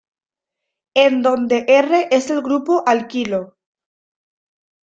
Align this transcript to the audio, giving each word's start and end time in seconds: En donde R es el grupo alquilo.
En 0.95 1.21
donde 1.21 1.65
R 1.67 2.07
es 2.09 2.31
el 2.31 2.41
grupo 2.41 2.81
alquilo. 2.87 3.59